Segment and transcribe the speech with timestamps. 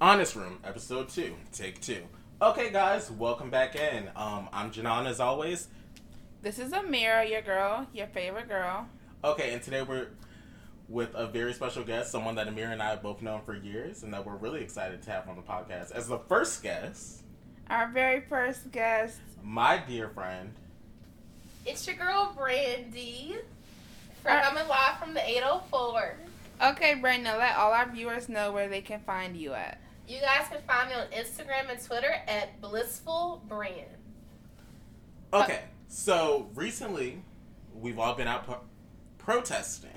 [0.00, 2.02] Honest Room, episode two, take two.
[2.42, 4.10] Okay, guys, welcome back in.
[4.14, 5.68] Um, I'm Janon as always.
[6.42, 8.86] This is Amira, your girl, your favorite girl.
[9.24, 10.08] Okay, and today we're
[10.88, 14.02] with a very special guest, someone that Amira and I have both known for years,
[14.02, 15.92] and that we're really excited to have on the podcast.
[15.92, 17.22] As the first guest,
[17.70, 19.18] Our very first guest.
[19.42, 20.52] my dear friend,
[21.64, 23.36] It's your girl Brandy.
[24.22, 26.16] For Uh, coming live from the 804.
[26.62, 29.80] Okay, Brandon, let all our viewers know where they can find you at.
[30.06, 33.86] You guys can find me on Instagram and Twitter at BlissfulBran.
[35.32, 37.22] Okay, so recently
[37.74, 38.60] we've all been out pro-
[39.18, 39.90] protesting.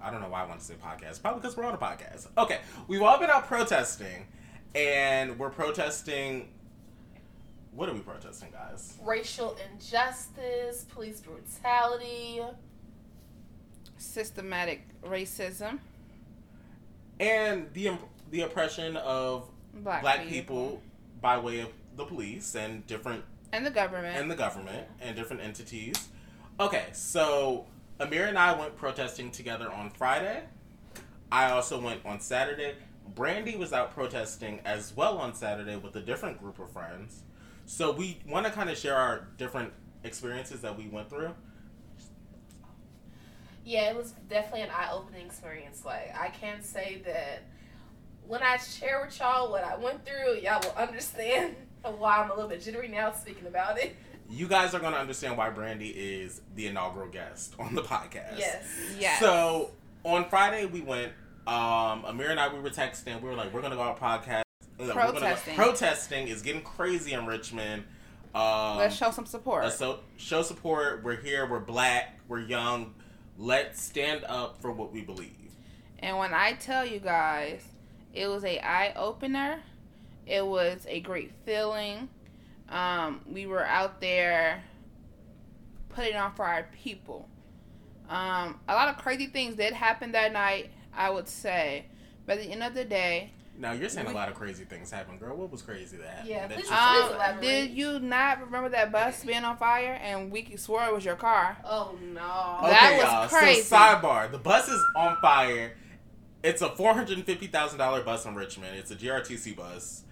[0.00, 2.26] I don't know why I want to say podcast, probably because we're on a podcast.
[2.36, 4.26] Okay, we've all been out protesting,
[4.74, 6.48] and we're protesting.
[7.72, 8.94] What are we protesting, guys?
[9.04, 12.40] Racial injustice, police brutality.
[13.98, 15.78] Systematic racism.
[17.20, 18.00] And the imp-
[18.30, 20.82] the oppression of Black, black people
[21.20, 24.16] by way of the police and different And the government.
[24.18, 26.08] and the government and different entities.
[26.60, 27.66] Okay, so
[28.00, 30.42] Amira and I went protesting together on Friday.
[31.30, 32.74] I also went on Saturday.
[33.14, 37.22] Brandy was out protesting as well on Saturday with a different group of friends.
[37.66, 39.72] So we want to kind of share our different
[40.04, 41.34] experiences that we went through.
[43.64, 45.84] Yeah, it was definitely an eye opening experience.
[45.84, 47.42] Like, I can't say that
[48.28, 52.34] when I share with y'all what I went through, y'all will understand why I'm a
[52.34, 53.96] little bit jittery now speaking about it.
[54.30, 58.38] You guys are going to understand why Brandy is the inaugural guest on the podcast.
[58.38, 58.66] Yes.
[58.98, 59.20] Yes.
[59.20, 59.70] So
[60.04, 61.12] on Friday we went.
[61.46, 63.22] Um, Amira and I we were texting.
[63.22, 64.42] We were like, we're gonna go out podcast.
[64.78, 65.54] we're gonna go- Protesting.
[65.54, 67.84] protesting is getting crazy in Richmond.
[68.34, 69.64] Um, Let's show some support.
[69.64, 71.02] uh, so show support.
[71.02, 71.46] We're here.
[71.46, 72.20] We're black.
[72.28, 72.92] We're young.
[73.38, 75.32] Let's stand up for what we believe.
[76.00, 77.62] And when I tell you guys,
[78.14, 79.60] it was a eye opener.
[80.26, 82.08] It was a great feeling.
[82.68, 84.62] Um, we were out there
[85.90, 87.28] putting on for our people.
[88.08, 91.86] Um, a lot of crazy things did happen that night, I would say.
[92.26, 94.90] But at the end of the day, Now you're saying a lot of crazy things
[94.90, 95.34] happened, girl.
[95.36, 96.28] What was crazy that happened?
[96.28, 96.72] Yeah, That please- please
[97.10, 97.42] um, elaborate.
[97.42, 101.16] did you not remember that bus being on fire and we swore it was your
[101.16, 101.56] car?
[101.64, 102.60] Oh, no.
[102.68, 103.28] Okay, was y'all.
[103.28, 103.62] crazy.
[103.62, 105.72] So sidebar: the bus is on fire.
[106.48, 108.76] It's a four hundred and fifty thousand dollar bus in Richmond.
[108.76, 110.02] It's a GRTC bus,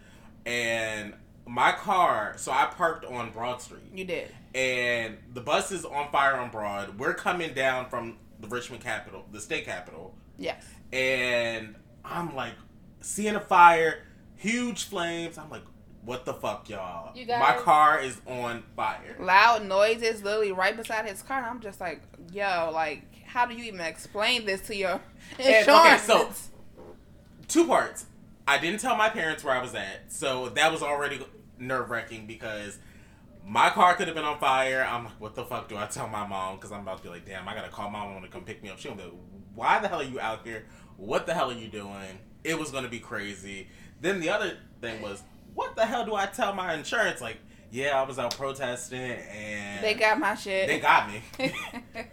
[0.44, 1.14] and
[1.46, 2.34] my car.
[2.36, 4.32] So I parked on Broad Street, You did.
[4.54, 6.98] and the bus is on fire on Broad.
[6.98, 10.64] We're coming down from the Richmond capital, the state capital, Yes.
[10.92, 12.52] and I'm like
[13.00, 14.02] seeing a fire,
[14.34, 15.38] huge flames.
[15.38, 15.62] I'm like,
[16.04, 17.16] what the fuck, y'all?
[17.16, 19.16] You My car is on fire.
[19.18, 21.38] Loud noises literally right beside his car.
[21.38, 22.02] And I'm just like,
[22.32, 23.02] yo, like,
[23.36, 24.98] how do you even explain this to your
[25.38, 26.08] And, insurance?
[26.08, 26.30] okay, so
[27.48, 28.06] two parts.
[28.48, 31.20] I didn't tell my parents where I was at, so that was already
[31.58, 32.78] nerve wracking because
[33.44, 34.86] my car could have been on fire.
[34.88, 36.56] I'm like, what the fuck do I tell my mom?
[36.56, 38.70] Because I'm about to be like, damn, I gotta call mom to come pick me
[38.70, 38.78] up.
[38.78, 39.12] She'll be like,
[39.54, 40.64] why the hell are you out here?
[40.96, 42.18] What the hell are you doing?
[42.42, 43.68] It was gonna be crazy.
[44.00, 45.22] Then the other thing was,
[45.54, 47.20] what the hell do I tell my insurance?
[47.20, 47.36] Like,
[47.70, 50.68] yeah, I was out protesting and they got my shit.
[50.68, 51.22] they got me.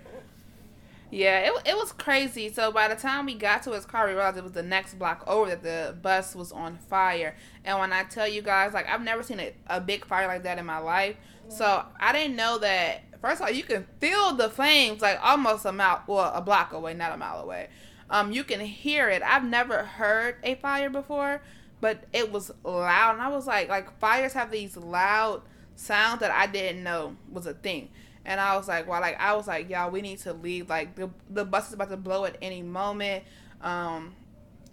[1.13, 2.51] yeah, it, it was crazy.
[2.51, 4.95] So by the time we got to his car, we realized it was the next
[4.95, 7.35] block over that the bus was on fire.
[7.63, 10.41] And when I tell you guys, like, I've never seen a, a big fire like
[10.43, 11.15] that in my life.
[11.49, 13.03] So I didn't know that.
[13.21, 16.73] First of all, you can feel the flames like almost a mile, well, a block
[16.73, 17.69] away, not a mile away.
[18.09, 19.21] Um, you can hear it.
[19.21, 21.41] I've never heard a fire before,
[21.79, 25.41] but it was loud, and I was like, like fires have these loud
[25.75, 27.89] sounds that I didn't know was a thing.
[28.25, 30.69] And I was like, well, like I was like, y'all, we need to leave.
[30.69, 33.23] Like the the bus is about to blow at any moment.
[33.61, 34.15] Um,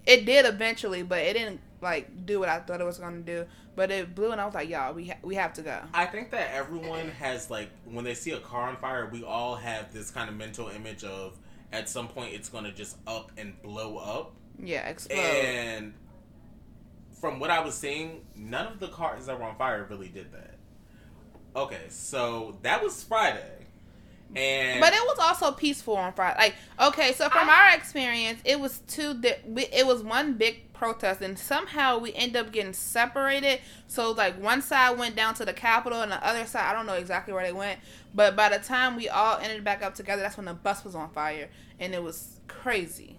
[0.06, 3.46] it did eventually, but it didn't like do what I thought it was gonna do.
[3.76, 5.80] But it blew, and I was like, y'all, we ha- we have to go.
[5.94, 9.56] I think that everyone has like when they see a car on fire, we all
[9.56, 11.38] have this kind of mental image of
[11.72, 14.34] at some point it's going to just up and blow up.
[14.62, 15.16] Yeah, explode.
[15.16, 15.94] And
[17.20, 20.32] from what I was seeing, none of the cars that were on fire really did
[20.32, 20.56] that.
[21.54, 23.60] Okay, so that was Friday.
[24.34, 26.38] And But it was also peaceful on Friday.
[26.38, 29.20] Like, okay, so from our experience, it was two.
[29.20, 33.60] Di- it was one big protest, and somehow we end up getting separated.
[33.88, 36.86] So like one side went down to the Capitol, and the other side, I don't
[36.86, 37.80] know exactly where they went.
[38.14, 40.94] But by the time we all ended back up together, that's when the bus was
[40.94, 41.48] on fire,
[41.80, 43.16] and it was crazy.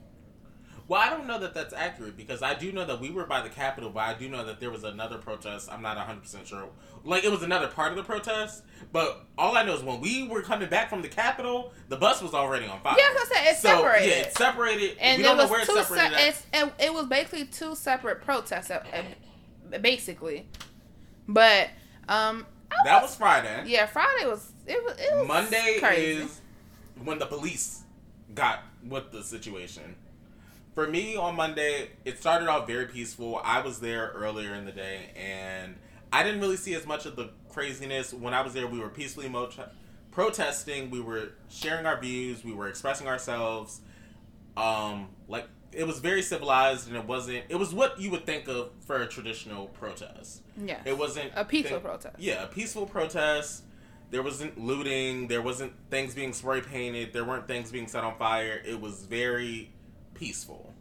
[0.92, 3.40] Well, I don't know that that's accurate because I do know that we were by
[3.40, 5.72] the Capitol, but I do know that there was another protest.
[5.72, 6.68] I'm not 100% sure.
[7.06, 10.28] Like, it was another part of the protest, but all I know is when we
[10.28, 12.98] were coming back from the Capitol, the bus was already on fire.
[12.98, 14.10] Yeah, was say it's so, separated.
[14.10, 14.98] Yeah, it's separated.
[15.00, 18.22] and we don't know where it's separated Se- it's, it, it was basically two separate
[18.22, 18.84] protests, uh,
[19.74, 20.46] uh, basically.
[21.26, 21.70] But
[22.10, 23.64] um, I That was Friday.
[23.68, 23.86] yeah.
[23.86, 26.24] Friday was it was, it was Monday crazy.
[26.24, 26.42] is
[27.02, 27.84] when the police
[28.36, 29.96] got with the situation.
[30.74, 33.42] For me on Monday, it started off very peaceful.
[33.44, 35.76] I was there earlier in the day and
[36.14, 38.14] I didn't really see as much of the craziness.
[38.14, 39.50] When I was there, we were peacefully mo-
[40.12, 43.82] protesting, we were sharing our views, we were expressing ourselves.
[44.58, 48.48] Um like it was very civilized and it wasn't it was what you would think
[48.50, 50.42] of for a traditional protest.
[50.58, 50.80] yeah.
[50.86, 52.16] It wasn't A peaceful protest.
[52.20, 53.64] Yeah, a peaceful protest.
[54.10, 55.30] There wasn't looting.
[55.30, 57.14] There wasn't things being spray painted.
[57.14, 58.62] There weren't things being set on fire.
[58.66, 59.72] It was very
[60.22, 60.72] peaceful.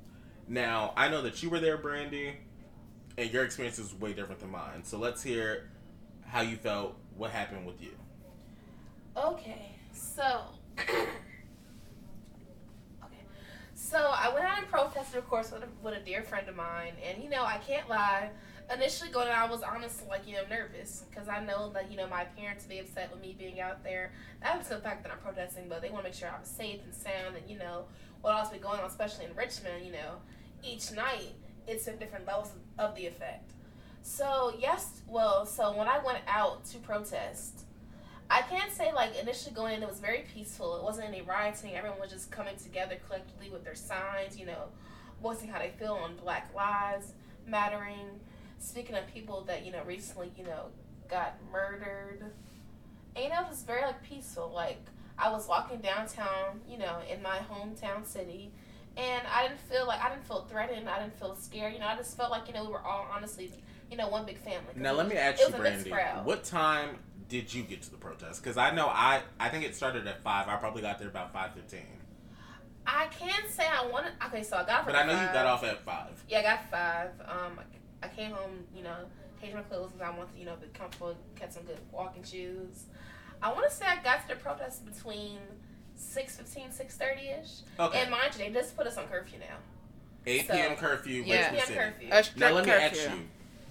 [0.48, 2.34] Now I know that you were there, Brandy,
[3.16, 4.84] and your experience is way different than mine.
[4.84, 5.70] So let's hear
[6.26, 6.96] how you felt.
[7.16, 7.92] What happened with you?
[9.16, 10.42] Okay, so.
[10.78, 11.08] okay.
[13.74, 16.56] So I went out and protested, of course, with a, with a dear friend of
[16.56, 16.92] mine.
[17.06, 18.30] And, you know, I can't lie.
[18.72, 21.04] Initially going out, I was honestly, like, you know, nervous.
[21.10, 23.82] Because I know that, you know, my parents would be upset with me being out
[23.82, 24.12] there.
[24.42, 26.80] That was the fact that I'm protesting, but they want to make sure I'm safe
[26.84, 27.36] and sound.
[27.36, 27.84] And, you know,
[28.20, 30.16] what else be going on, especially in Richmond, you know,
[30.62, 31.34] each night,
[31.66, 33.52] it's in different levels of the effect.
[34.02, 37.64] So, yes, well, so when I went out to protest,
[38.30, 40.76] I can't say like initially going in it was very peaceful.
[40.76, 41.74] It wasn't any rioting.
[41.74, 44.68] Everyone was just coming together collectively with their signs, you know,
[45.20, 47.12] voicing how they feel on Black Lives
[47.46, 48.20] Mattering.
[48.60, 50.66] Speaking of people that you know recently, you know,
[51.08, 52.22] got murdered.
[53.16, 54.52] And you know, it was very like peaceful.
[54.54, 54.80] Like
[55.18, 58.52] I was walking downtown, you know, in my hometown city,
[58.96, 60.88] and I didn't feel like I didn't feel threatened.
[60.88, 61.72] I didn't feel scared.
[61.74, 63.52] You know, I just felt like you know we were all honestly,
[63.90, 64.72] you know, one big family.
[64.76, 65.90] Now let me ask you, Brandy.
[66.24, 66.98] What time
[67.28, 68.42] did you get to the protest?
[68.42, 70.48] Because I know I I think it started at five.
[70.48, 71.86] I probably got there about five fifteen.
[72.86, 74.12] I can't say I wanted.
[74.26, 74.86] Okay, so I got off.
[74.86, 75.34] But I know you five.
[75.34, 76.24] got off at five.
[76.28, 77.10] Yeah, I got five.
[77.20, 77.60] Um,
[78.02, 78.96] I, I came home, you know,
[79.40, 82.24] changed my clothes because I wanted to, you know, be comfortable, get some good walking
[82.24, 82.84] shoes.
[83.42, 85.38] I want to say I got to the protest between
[85.98, 87.48] 6.15, 6.30 ish.
[87.78, 88.00] Okay.
[88.02, 89.56] And mind you, they just put us on curfew now.
[90.26, 90.76] 8 So- p.m.
[90.76, 91.36] curfew, Yeah.
[91.36, 91.74] Richmond 8 City.
[91.74, 91.92] p.m.
[91.92, 92.08] curfew.
[92.10, 92.86] A Now let me curfew.
[93.00, 93.28] ask you: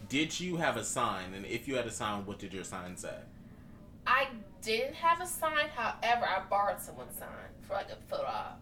[0.09, 1.33] Did you have a sign?
[1.35, 3.15] And if you had a sign, what did your sign say?
[4.07, 4.27] I
[4.63, 7.27] didn't have a sign, however, I borrowed someone's sign
[7.61, 8.59] for like a photo op.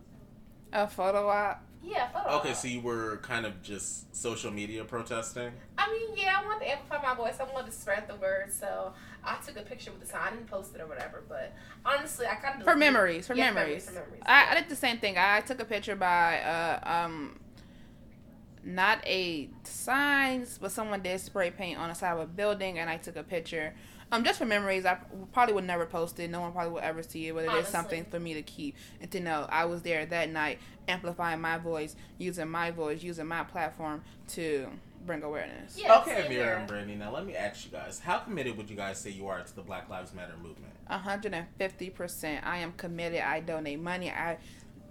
[0.73, 1.61] A photo op.
[1.83, 2.55] Yeah, photo Okay, op.
[2.55, 5.51] so you were kind of just social media protesting.
[5.77, 7.35] I mean, yeah, I wanted to amplify my voice.
[7.39, 8.93] I wanted to spread the word, so
[9.23, 10.21] I took a picture with the sign.
[10.25, 13.51] I didn't post it or whatever, but honestly, I kind of For memories, for Yeah,
[13.51, 13.85] memories.
[13.85, 14.23] for memories.
[14.25, 15.15] I, I did the same thing.
[15.17, 17.39] I took a picture by uh um
[18.63, 22.89] not a signs, but someone did spray paint on the side of a building, and
[22.89, 23.73] I took a picture.
[24.11, 24.97] Um, just for memories, I
[25.33, 26.29] probably would never post it.
[26.29, 27.71] No one probably will ever see it, but it is Honestly.
[27.71, 31.57] something for me to keep and to know I was there that night, amplifying my
[31.57, 34.67] voice, using my voice, using my platform to
[35.05, 35.77] bring awareness.
[35.77, 36.53] Yeah, okay, same Amira here.
[36.53, 36.95] and Brandy.
[36.95, 39.55] Now let me ask you guys: How committed would you guys say you are to
[39.55, 40.73] the Black Lives Matter movement?
[40.89, 42.39] 150%.
[42.45, 43.19] I am committed.
[43.21, 44.09] I donate money.
[44.09, 44.37] I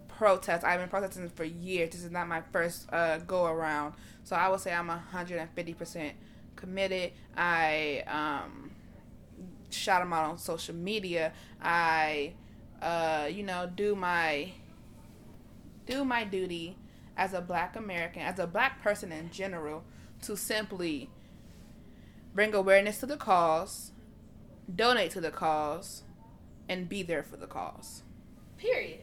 [0.08, 0.64] protest.
[0.64, 1.90] I've been protesting for years.
[1.90, 3.94] This is not my first uh, go around.
[4.24, 6.12] So I would say I'm 150%
[6.56, 7.12] committed.
[7.36, 8.70] I um,
[9.70, 11.32] shout them out on social media.
[11.60, 12.34] I,
[12.80, 14.52] uh, you know, do my
[15.86, 16.76] do my duty
[17.16, 19.84] as a black American, as a black person in general,
[20.22, 21.10] to simply
[22.34, 23.92] bring awareness to the cause,
[24.75, 26.02] donate to the cause,
[26.68, 28.02] and be there for the cause.
[28.58, 29.00] Period.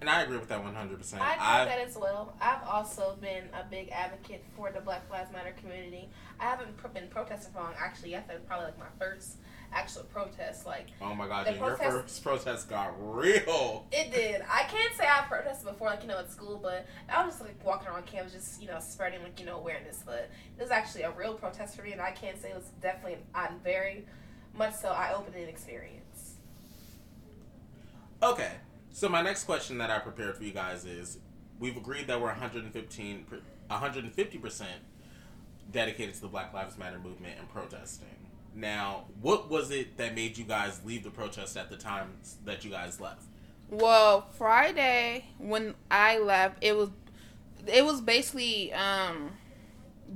[0.00, 0.98] And I agree with that 100.
[0.98, 2.34] percent I know that as well.
[2.40, 6.08] I've also been a big advocate for the Black Lives Matter community.
[6.40, 7.74] I haven't pro- been protesting for long.
[7.78, 9.36] Actually, yes, that's probably like my first
[9.72, 10.66] actual protest.
[10.66, 13.86] Like Oh my God, The your first protest got real.
[13.92, 14.42] it did.
[14.50, 17.44] I can't say I protested before, like you know, at school, but I was just
[17.44, 20.02] like walking around campus, just you know, spreading like you know awareness.
[20.04, 22.70] But it was actually a real protest for me, and I can't say it was
[22.80, 24.06] definitely a very
[24.54, 26.34] much so eye-opening experience.
[28.22, 28.52] Okay,
[28.92, 31.18] so my next question that I prepared for you guys is:
[31.58, 33.26] We've agreed that we're 115,
[33.68, 34.70] 150 percent
[35.70, 38.08] dedicated to the Black Lives Matter movement and protesting.
[38.54, 42.12] Now, what was it that made you guys leave the protest at the time
[42.44, 43.22] that you guys left?
[43.70, 46.90] Well, Friday when I left, it was
[47.66, 49.30] it was basically um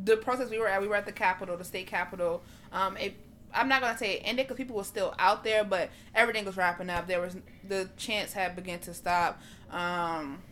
[0.04, 0.80] the protest we were at.
[0.80, 2.42] We were at the Capitol, the state Capitol.
[2.72, 3.16] Um, it,
[3.54, 6.56] I'm not gonna say it ended because people were still out there, but everything was
[6.56, 7.06] wrapping up.
[7.06, 9.40] There was the chants had begun to stop.
[9.70, 10.42] Um,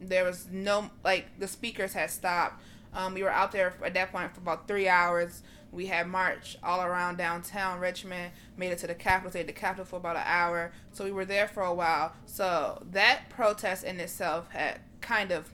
[0.00, 2.62] there was no like the speakers had stopped.
[2.94, 5.42] Um, we were out there at that point for about three hours.
[5.72, 9.52] We had marched all around downtown Richmond, made it to the Capitol, stayed at the
[9.52, 10.70] Capitol for about an hour.
[10.92, 12.12] So we were there for a while.
[12.26, 15.50] So that protest in itself had kind of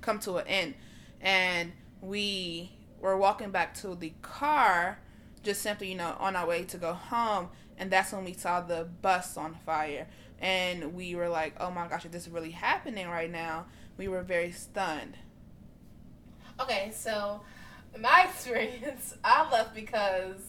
[0.00, 0.74] come to an end.
[1.20, 4.98] And we were walking back to the car,
[5.42, 7.50] just simply, you know, on our way to go home.
[7.76, 10.06] And that's when we saw the bus on fire.
[10.40, 13.66] And we were like, oh my gosh, is this really happening right now?
[13.98, 15.18] We were very stunned.
[16.60, 17.40] Okay, so
[17.94, 20.40] in my experience, I left because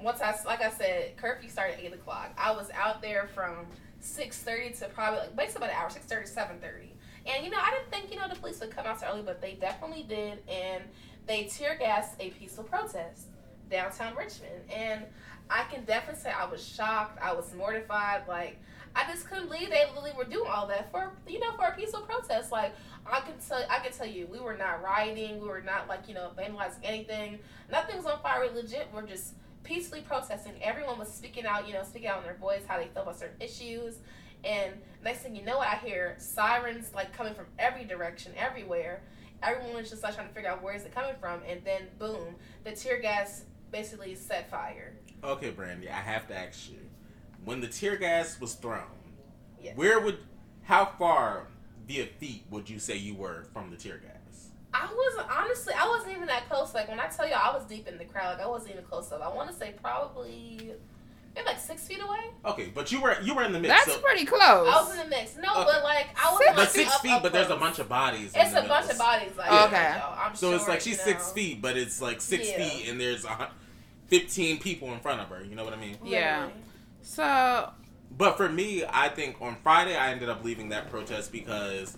[0.00, 2.32] once I, like I said, curfew started at eight o'clock.
[2.38, 3.66] I was out there from
[4.00, 6.88] six thirty to probably like basically about an hour, 6.30, 7.30.
[7.26, 9.22] And, you know, I didn't think you know the police would come out so early,
[9.22, 10.84] but they definitely did, and
[11.26, 13.26] they tear gassed a peaceful protest
[13.70, 14.62] downtown Richmond.
[14.74, 15.04] And
[15.50, 17.18] I can definitely say I was shocked.
[17.22, 18.22] I was mortified.
[18.28, 18.58] Like
[18.94, 21.72] I just couldn't believe they literally were doing all that for you know for a
[21.72, 22.52] peaceful protest.
[22.52, 22.74] Like
[23.10, 25.40] I can tell I can tell you we were not rioting.
[25.40, 27.38] We were not like you know vandalizing anything.
[27.70, 28.40] Nothing was on fire.
[28.42, 29.34] We legit we're just
[29.64, 30.54] peacefully protesting.
[30.62, 31.66] Everyone was speaking out.
[31.66, 33.96] You know speaking out in their voice how they felt about certain issues.
[34.44, 39.02] And next thing you know, I hear sirens like coming from every direction, everywhere.
[39.42, 41.82] Everyone was just like trying to figure out where is it coming from, and then
[41.98, 42.34] boom,
[42.64, 44.94] the tear gas basically set fire.
[45.22, 46.78] Okay, Brandy, I have to ask you:
[47.44, 48.82] when the tear gas was thrown,
[49.60, 49.76] Yes.
[49.76, 50.18] where would,
[50.62, 51.46] how far
[51.88, 54.50] via feet would you say you were from the tear gas?
[54.72, 55.72] I wasn't honestly.
[55.74, 56.74] I wasn't even that close.
[56.74, 58.36] Like when I tell you, I was deep in the crowd.
[58.36, 59.22] Like I wasn't even close up.
[59.22, 60.72] I want to say probably
[61.34, 62.18] maybe like six feet away.
[62.44, 63.72] Okay, but you were you were in the mix.
[63.74, 64.40] That's so, pretty close.
[64.42, 65.36] I was in the mix.
[65.36, 65.64] No, Okay.
[65.72, 67.88] but like I wasn't but like six up, feet, up but there's a bunch of
[67.88, 68.32] bodies.
[68.34, 69.32] It's a bunch of bodies.
[69.38, 69.92] Like Okay.
[69.94, 72.58] you know, I'm So it's like she's you six feet, but it's like six Yeah.
[72.68, 73.48] feet, and there's a, hun-
[74.08, 75.42] fifteen people in front of her.
[75.42, 75.96] You know what I mean?
[76.04, 76.40] Yeah.
[76.44, 76.62] Literally.
[77.00, 77.70] So
[78.10, 81.96] But for me, I think on Friday I ended up leaving that protest because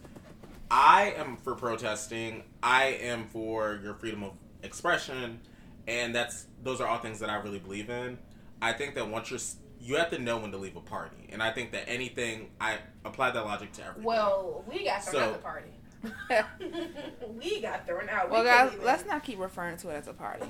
[0.70, 2.42] I am for protesting.
[2.62, 5.40] I am for your freedom of expression,
[5.88, 8.18] and that's those are all things that I really believe in.
[8.60, 9.40] I think that once you're
[9.82, 12.76] you have to know when to leave a party, and I think that anything I
[13.04, 14.04] apply that logic to everything.
[14.04, 15.70] Well, we got thrown So- out the party.
[17.40, 18.30] we got thrown out.
[18.30, 20.46] well we guys, even- let's not keep referring to it as a party.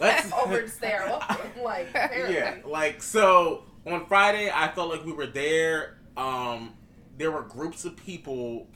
[0.00, 1.22] Let's- over the stairwell.
[1.62, 2.34] like apparently.
[2.34, 5.98] yeah, like so on Friday, I felt like we were there.
[6.16, 6.74] Um,
[7.16, 8.66] there were groups of people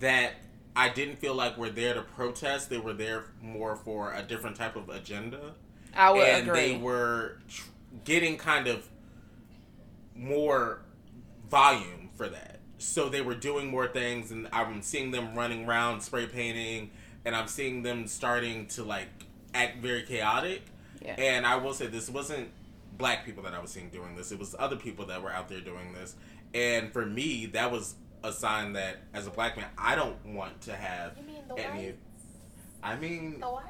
[0.00, 0.34] that
[0.76, 2.70] I didn't feel like were there to protest.
[2.70, 5.54] They were there more for a different type of agenda,
[5.94, 6.60] I would and agree.
[6.60, 7.68] they were tr-
[8.04, 8.86] getting kind of
[10.14, 10.82] more
[11.50, 12.60] volume for that.
[12.78, 16.90] So they were doing more things, and I'm seeing them running around spray painting,
[17.24, 19.08] and I'm seeing them starting to like
[19.54, 20.62] act very chaotic.
[21.02, 21.14] Yeah.
[21.14, 22.50] And I will say this wasn't
[22.98, 24.32] black people that I was seeing doing this.
[24.32, 26.16] It was other people that were out there doing this.
[26.54, 30.60] And for me, that was a sign that as a black man, I don't want
[30.62, 31.86] to have You mean the any.
[31.86, 31.98] white?
[32.82, 33.62] I mean, The white?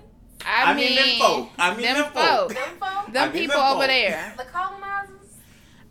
[0.44, 1.50] I, I mean them folk.
[1.58, 2.49] I mean them folk.
[2.54, 3.12] Them folk?
[3.12, 3.88] Them I people them over folk.
[3.88, 4.35] there.
[4.37, 5.14] The colonizers?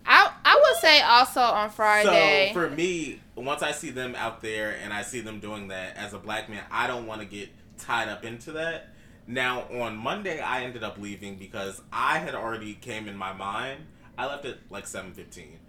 [0.06, 2.52] I I would say also on Friday.
[2.54, 5.98] So for me, once I see them out there and I see them doing that
[5.98, 8.94] as a black man, I don't want to get tied up into that.
[9.28, 13.82] Now on Monday, I ended up leaving because I had already came in my mind.
[14.18, 15.60] I left at like seven fifteen.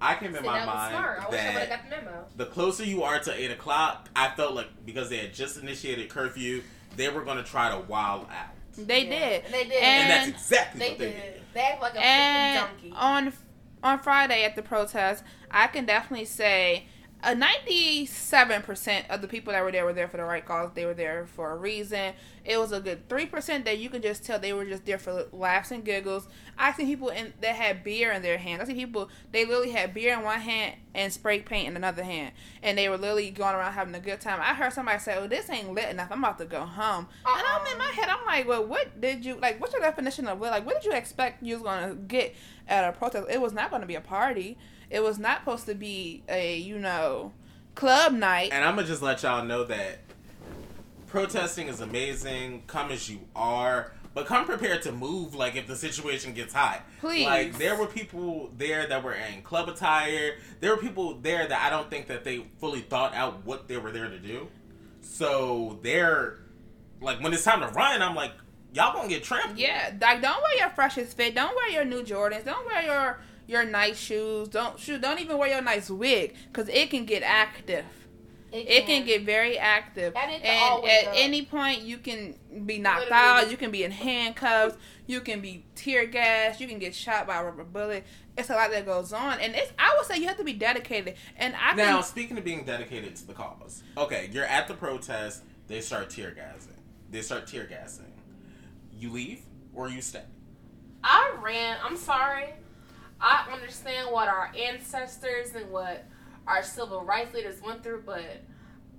[0.00, 1.20] I came in my that was mind smart.
[1.26, 2.24] I wish I that got the memo.
[2.36, 6.08] the closer you are to eight o'clock, I felt like because they had just initiated
[6.08, 6.62] curfew,
[6.96, 8.54] they were going to try to wild out,
[8.86, 9.18] they Yeah.
[9.40, 9.44] did.
[9.52, 9.72] They did.
[9.72, 11.14] and, And- that's exactly they what they did.
[11.34, 11.42] did.
[11.54, 12.92] They act like a freaking and donkey.
[12.94, 13.32] on
[13.82, 16.86] on Friday at the protest, I can definitely say
[17.22, 20.70] a ninety-seven percent of the people that were there were there for the right cause.
[20.74, 22.14] They were there for a reason.
[22.44, 24.98] It was a good three percent that you could just tell they were just there
[24.98, 26.28] for laughs and giggles.
[26.56, 28.62] I see people in that had beer in their hand.
[28.62, 32.04] I see people they literally had beer in one hand and spray paint in another
[32.04, 32.32] hand,
[32.62, 34.38] and they were literally going around having a good time.
[34.40, 36.12] I heard somebody say, "Oh, this ain't lit enough.
[36.12, 38.08] I'm about to go home." And I'm in my head.
[38.08, 39.60] I'm like, "Well, what did you like?
[39.60, 40.52] What's your definition of lit?
[40.52, 42.36] Like, what did you expect you was gonna get
[42.68, 43.26] at a protest?
[43.28, 44.56] It was not gonna be a party.
[44.90, 47.32] It was not supposed to be a you know
[47.74, 48.50] club night.
[48.52, 49.98] And I'm gonna just let y'all know that
[51.06, 52.64] protesting is amazing.
[52.66, 55.34] Come as you are, but come prepared to move.
[55.34, 57.26] Like if the situation gets hot, Please.
[57.26, 60.36] Like there were people there that were in club attire.
[60.60, 63.76] There were people there that I don't think that they fully thought out what they
[63.76, 64.48] were there to do.
[65.00, 66.38] So they're
[67.00, 68.32] like when it's time to run, I'm like,
[68.74, 69.58] y'all gonna get trampled.
[69.58, 71.34] Yeah, like don't wear your freshest fit.
[71.34, 72.44] Don't wear your new Jordans.
[72.44, 74.46] Don't wear your your nice shoes.
[74.48, 75.00] Don't shoot.
[75.00, 77.84] Don't even wear your nice wig because it can get active.
[78.50, 81.14] It can get very active, And it and at does.
[81.18, 83.42] any point you can be knocked Literally.
[83.44, 83.50] out.
[83.50, 84.74] You can be in handcuffs.
[85.06, 86.58] You can be tear gassed.
[86.58, 88.06] You can get shot by a rubber bullet.
[88.38, 89.70] It's a lot that goes on, and it's.
[89.78, 91.16] I would say you have to be dedicated.
[91.36, 94.74] And I Now, can, speaking of being dedicated to the cause, okay, you're at the
[94.74, 95.42] protest.
[95.66, 96.72] They start tear gassing.
[97.10, 98.12] They start tear gassing.
[98.98, 99.42] You leave
[99.74, 100.22] or you stay.
[101.04, 101.76] I ran.
[101.84, 102.54] I'm sorry.
[103.20, 106.04] I understand what our ancestors and what
[106.46, 108.22] our civil rights leaders went through, but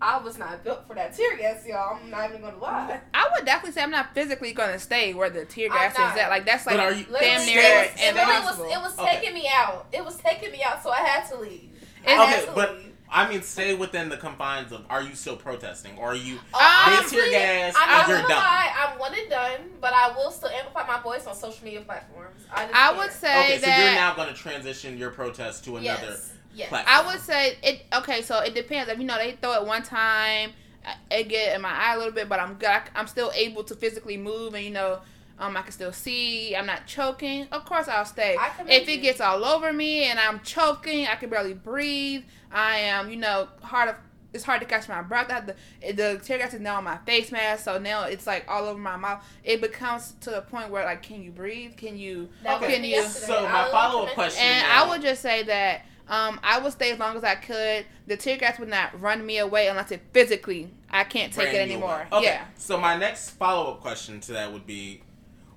[0.01, 1.97] I was not built for that tear gas, y'all.
[2.01, 2.99] I'm not even gonna lie.
[3.13, 5.99] I would definitely say I'm not physically going to stay where the tear gas is
[6.19, 6.29] at.
[6.29, 8.65] Like that's But like are you- damn near it was, it really impossible.
[8.65, 8.73] was.
[8.73, 9.15] It was Okay.
[9.15, 9.87] taking me out.
[9.91, 11.69] It was taking me out, so I had to leave.
[12.07, 12.88] I Okay, had to but leave.
[13.11, 14.85] I mean, stay within the confines of.
[14.89, 16.35] Are you still protesting, or are you?
[16.53, 18.37] Um, they tear gas, I'm not and you're gonna done.
[18.37, 21.81] lie, I'm one and done, but I will still amplify my voice on social media
[21.81, 22.43] platforms.
[22.53, 25.63] I, just I would say Okay, so that you're now going to transition your protest
[25.65, 26.69] to another yes, yes.
[26.69, 26.95] platform.
[26.97, 27.85] I would say it.
[27.95, 28.91] Okay, so it depends.
[28.91, 30.51] If you know they throw it one time,
[30.85, 32.69] I- it get in my eye a little bit, but I'm good.
[32.95, 34.99] I'm still able to physically move, and you know,
[35.39, 36.55] um, I can still see.
[36.55, 37.47] I'm not choking.
[37.51, 38.35] Of course, I'll stay.
[38.67, 42.23] If it gets all over me and I'm choking, I can barely breathe.
[42.51, 43.95] I am, you know, hard of.
[44.31, 45.31] It's hard to catch my breath.
[45.31, 45.55] I have the,
[45.93, 48.77] the tear gas is now on my face mask, so now it's like all over
[48.79, 49.23] my mouth.
[49.43, 51.75] It becomes to the point where like, can you breathe?
[51.77, 52.29] Can you?
[52.43, 55.81] That was Can you- So my follow-up question- And now- I would just say that
[56.07, 57.87] um, I would stay as long as I could.
[58.05, 61.57] The tear gas would not run me away unless it physically I can't take Brand
[61.57, 62.07] it anymore.
[62.11, 62.25] Okay.
[62.25, 62.45] Yeah.
[62.55, 65.01] So my next follow up question to that would be: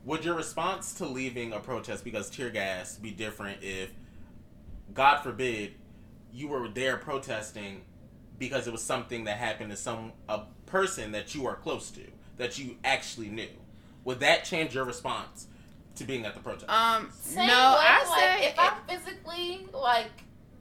[0.05, 3.91] Would your response to leaving a protest because tear gas be different if,
[4.93, 5.75] God forbid,
[6.33, 7.83] you were there protesting
[8.39, 12.03] because it was something that happened to some a person that you are close to
[12.39, 13.49] that you actually knew?
[14.05, 15.47] Would that change your response
[15.95, 16.69] to being at the protest?
[16.69, 17.11] Um.
[17.13, 20.11] Same no, way, I like, say if I'm physically like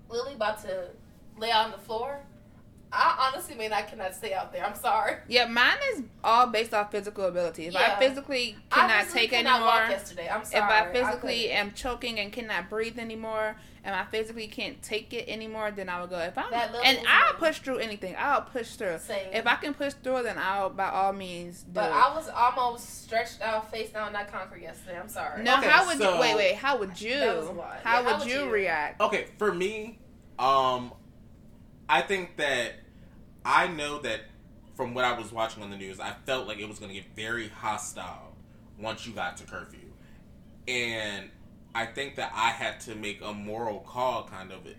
[0.09, 0.89] Lily about to
[1.37, 2.19] lay on the floor,
[2.93, 4.65] I honestly mean I cannot stay out there.
[4.65, 5.15] I'm sorry.
[5.29, 7.67] yeah, mine is all based off physical ability.
[7.67, 7.95] If Yeah.
[7.95, 10.29] I physically I cannot physically take cannot walk anymore, yesterday.
[10.29, 10.63] I'm sorry.
[10.63, 10.69] if.
[10.69, 11.57] I physically couldn't.
[11.57, 13.55] am choking and cannot breathe anymore,
[13.85, 16.19] and I physically can't take it anymore, then I will go.
[16.19, 18.13] If I'm That and I'll push through anything.
[18.19, 18.97] I'll push through.
[18.99, 19.29] Same.
[19.31, 21.93] If I can push through, then I'll by all means do but it.
[21.93, 24.99] I was almost stretched out, face down on that concrete yesterday.
[24.99, 25.43] I'm sorry.
[25.43, 26.35] no, Okay, how would so- you wait?
[26.35, 27.17] Wait, how would you?
[27.19, 27.79] That was a lot.
[27.85, 28.49] How Yeah, would how would you you?
[28.51, 28.99] react?
[28.99, 29.99] Okay, for me,
[30.37, 30.91] um,
[31.87, 32.73] I think that
[33.45, 34.21] I know that
[34.75, 36.95] from what I was watching on the news, I felt like it was going to
[36.95, 38.35] get very hostile
[38.79, 39.91] once you got to curfew,
[40.67, 41.29] and
[41.75, 44.65] I think that I had to make a moral call, kind of.
[44.65, 44.77] It.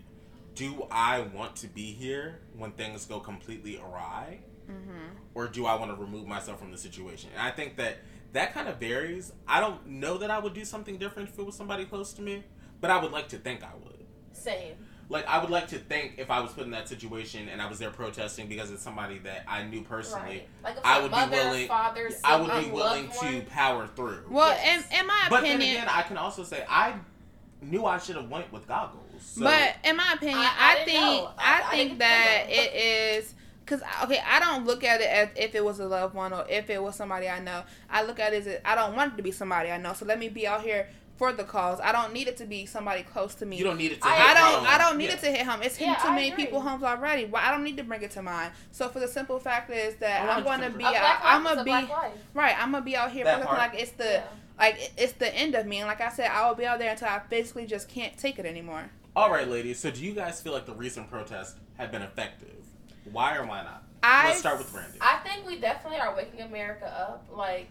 [0.55, 4.39] Do I want to be here when things go completely awry?
[4.69, 5.17] Mm-hmm.
[5.33, 7.29] or do I want to remove myself from the situation?
[7.33, 7.97] And I think that
[8.31, 9.33] that kind of varies.
[9.45, 12.21] I don't know that I would do something different if it was somebody close to
[12.21, 12.43] me,
[12.79, 14.05] but I would like to think I would.
[14.31, 14.75] Same.
[15.13, 17.69] Like I would like to think if I was put in that situation and I
[17.69, 20.75] was there protesting because it's somebody that I knew personally, Right.
[20.75, 23.41] Like if I my would be mother, willing- father, I would be willing to one,
[23.45, 24.23] power through.
[24.29, 24.85] Well, Yes.
[24.91, 26.95] in, in my but then again, I can also say I
[27.61, 28.99] knew I should have went with goggles.
[29.21, 30.97] So, but in my opinion, I- I, I think.
[30.97, 32.53] I, I- I think didn't that know.
[32.55, 33.33] it is
[33.65, 36.45] because okay, I don't look at it as if it was a loved one or
[36.49, 37.63] if it was somebody I know.
[37.89, 39.93] I look at it as I don't want it to be somebody I know.
[39.93, 41.79] So let me be out here for the cause.
[41.79, 43.57] I don't need it to be somebody close to me.
[43.57, 44.07] you don't need it to.
[44.07, 44.53] I- hit I don't.
[44.59, 44.65] home.
[44.67, 45.13] I don't need Yeah.
[45.13, 45.61] it to hit home.
[45.61, 46.45] It's hitting Yeah, too I many agree.
[46.45, 47.25] people homes already.
[47.25, 48.51] Well, I don't need to bring it to mine.
[48.71, 50.93] So for the simple fact is that I'm going to be A out.
[50.93, 51.89] life I'm gonna a be black
[52.33, 52.55] right.
[52.59, 54.23] I'm gonna be out here That for like it's the Yeah.
[54.59, 55.79] like it's the end of me.
[55.79, 58.39] And like I said, I will be out there until I physically just can't take
[58.39, 58.89] it anymore.
[59.15, 59.77] All right, ladies.
[59.79, 62.49] So, do you guys feel like the recent protests have been effective?
[63.11, 63.83] Why or why not?
[64.01, 64.97] I Let's start with Brandy.
[64.99, 67.25] I think we definitely are waking America up.
[67.31, 67.67] Like,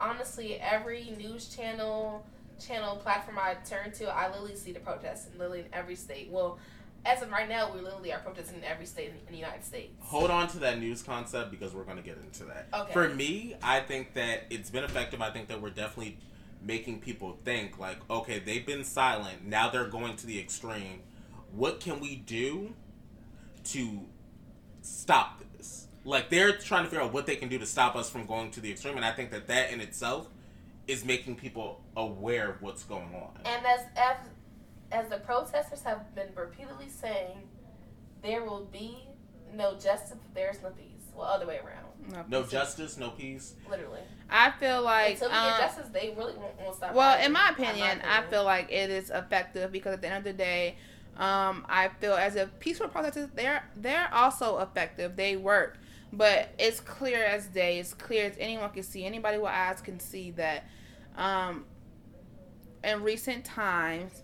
[0.00, 2.24] honestly, every news channel,
[2.58, 6.28] channel platform I turn to, I literally see the protests in literally in every state.
[6.30, 6.58] Well,
[7.06, 9.92] as of right now, we literally are protesting in every state in, the United States.
[10.00, 12.68] Hold on to that news concept because we're going to get into that.
[12.72, 12.92] Okay.
[12.92, 15.20] For me, I think that it's been effective.
[15.20, 16.18] I think that we're definitely
[16.62, 19.44] making people think like, okay, they've been silent.
[19.44, 21.00] Now they're going to the extreme.
[21.52, 22.74] What can we do
[23.64, 24.00] to
[24.80, 25.88] stop this?
[26.04, 28.50] Like they're trying to figure out what they can do to stop us from going
[28.52, 30.28] to the extreme, and I think that that in itself
[30.86, 33.30] is making people aware of what's going on.
[33.44, 34.16] And as as
[34.92, 37.48] as the protesters have been repeatedly saying,
[38.22, 39.08] there will be
[39.52, 40.90] no justice if there's no peace.
[41.16, 43.54] Well, other way around, No justice, no peace.
[43.70, 44.00] literally.
[44.28, 46.92] I feel like Until we um, get justice, they really won't, won't stop.
[46.92, 48.30] Well, fighting, in my opinion, I opinion.
[48.30, 50.76] feel like it is effective because at the end of the day,
[51.16, 55.14] um, I feel as if peaceful protests they're they're also effective.
[55.14, 55.78] They work,
[56.16, 57.78] but it's clear as day.
[57.78, 59.04] It's clear as anyone can see.
[59.04, 60.64] Anybody with eyes can see that.
[61.16, 61.64] Um,
[62.82, 64.22] in recent times,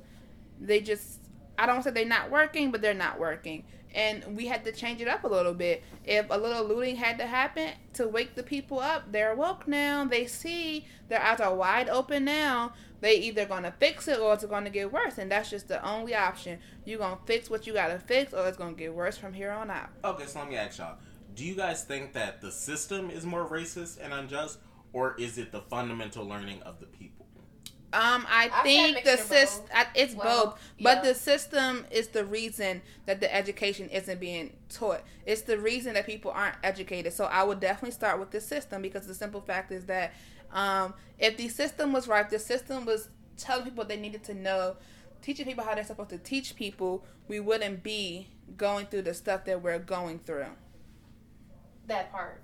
[0.61, 1.21] they just
[1.59, 3.65] I don't say they're not working, but they're not working.
[3.95, 5.83] And we had to change it up a little bit.
[6.05, 10.05] If a little looting had to happen to wake the people up, they're woke now.
[10.05, 12.73] They see their eyes are wide open now.
[13.01, 16.15] They either gonna fix it or it's gonna get worse, and that's just the only
[16.15, 16.61] option.
[16.85, 19.71] You gonna fix what you gotta fix, or it's gonna get worse from here on
[19.71, 19.89] out.
[20.05, 20.97] Okay, so let me ask y'all:
[21.35, 24.59] Do you guys think that the system is more racist and unjust,
[24.93, 27.27] or is it the fundamental learning of the people?
[27.93, 29.67] Um, I I'd say a think the system
[29.97, 31.11] it's Well, both, but yeah.
[31.11, 35.03] the system is the reason that the education isn't being taught.
[35.27, 37.13] It's the reason that people aren't educated.
[37.13, 40.13] So I would definitely start with the system because the simple fact is that
[40.53, 44.77] um, if the system was right, the system was telling people they needed to know,
[45.21, 49.45] teaching people how they're supposed to teach people, we wouldn't be going through the stuff
[49.47, 50.47] that we're going through.
[51.91, 52.41] That part.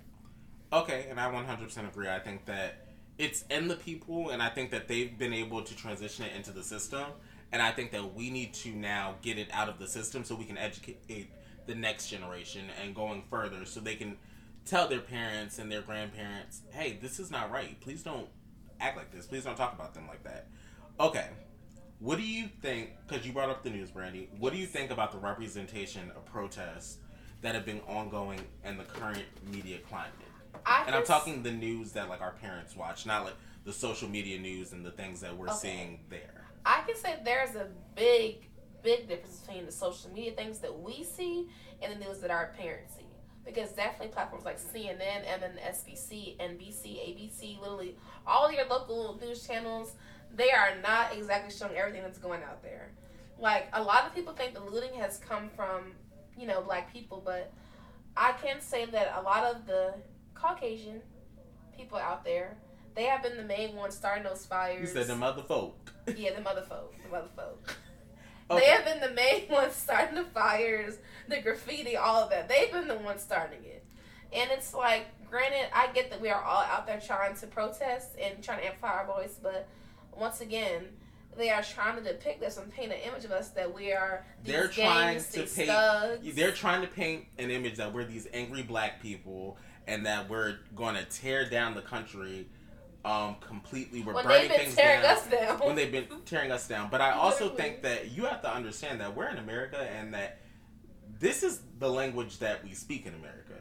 [0.72, 2.08] Okay, and I 100% agree.
[2.08, 5.76] I think that it's in the people, and I think that they've been able to
[5.76, 7.04] transition it into the system.
[7.52, 10.34] And I think that we need to now get it out of the system so
[10.34, 11.30] we can educate
[11.64, 14.16] the next generation and going further so they can
[14.64, 17.80] tell their parents and their grandparents, hey, this is not right.
[17.80, 18.26] Please don't
[18.80, 19.26] act like this.
[19.26, 20.48] Please don't talk about them like that.
[20.98, 21.28] Okay.
[22.00, 22.90] What do you think?
[23.06, 24.28] Because you brought up the news, Brandy.
[24.40, 26.98] What do you think about the representation of protests
[27.42, 30.12] that have been ongoing in the current media climate?
[30.64, 34.08] I And I'm talking the news that like our parents watch, not like the social
[34.08, 35.56] media news and the things that we're Okay.
[35.56, 36.44] seeing there.
[36.64, 38.48] I can say there's a big,
[38.82, 41.48] big difference between the social media things that we see
[41.82, 43.02] and the news that our parents see.
[43.44, 47.96] Because definitely platforms like CNN, MSNBC, NBC, ABC, literally
[48.26, 49.92] all your local news channels,
[50.34, 52.90] they are not exactly showing everything that's going out there.
[53.38, 55.92] Like a lot of people think the looting has come from,
[56.38, 57.52] you know, black people, but
[58.16, 59.94] I can say that a lot of the
[60.34, 61.00] Caucasian
[61.76, 62.56] people out there,
[62.94, 64.80] they have been the main ones starting those fires.
[64.80, 65.92] You said the mother folk.
[66.16, 66.94] Yeah, the mother folk.
[67.02, 67.76] The mother folk.
[68.48, 68.60] Okay.
[68.60, 72.48] They have been the main ones starting the fires, the graffiti, all of that.
[72.48, 73.84] They've been the ones starting it.
[74.32, 78.10] And it's like, granted, I get that we are all out there trying to protest
[78.22, 79.68] and trying to amplify our voice, but
[80.12, 80.84] once again,
[81.36, 84.24] they are trying to depict us and paint an image of us that we are
[84.42, 86.34] these They're trying gangs, to paint- thugs.
[86.34, 90.56] They're trying to paint an image that we're these angry black people and that we're
[90.74, 92.48] going to tear down the country
[93.04, 94.02] um, completely.
[94.02, 95.16] We're when burning they've been things tearing down.
[95.16, 95.58] us down.
[95.60, 96.88] when they've been tearing us down.
[96.90, 100.40] But I also think that you have to understand that we're in America and that
[101.20, 103.54] this is the language that we speak in America.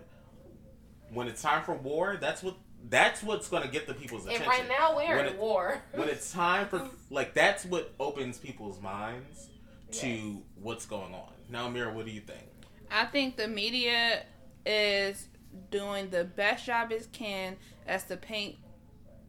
[1.12, 2.56] When it's time for war, that's what
[2.90, 4.44] that's what's going to get the people's attention.
[4.44, 5.82] and right now we're When in it- war.
[5.94, 9.50] when it's time for like that's what opens people's minds
[9.92, 10.36] to Yes.
[10.62, 11.32] what's going on.
[11.50, 12.44] Now, Amira, what do you think?
[12.92, 14.24] I think the media
[14.66, 15.28] is
[15.72, 18.56] doing the best job it can as to paint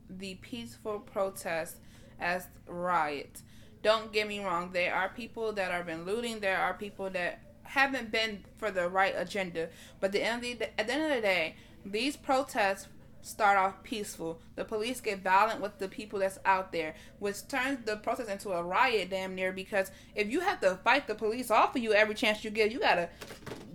[0.08, 1.76] the peaceful protest
[2.20, 3.42] as riots.
[3.82, 7.40] Don't get me wrong, there are people that have been looting, there are people that
[7.62, 9.68] haven't been for the right agenda.
[10.00, 12.88] But the end of the, at the end of the day, these protests
[13.26, 14.40] start off peaceful.
[14.54, 18.52] The police get violent with the people that's out there, which turns the protest into
[18.52, 21.92] a riot damn near because if you have to fight the police off of you
[21.92, 23.08] every chance you get, you gotta